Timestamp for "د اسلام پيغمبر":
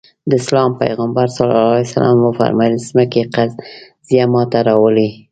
0.29-1.27